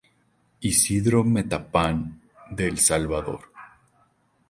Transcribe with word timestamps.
Isidro 0.69 1.19
Metapán 1.23 2.19
de 2.49 2.65
El 2.69 2.79
Salvador. 2.79 3.41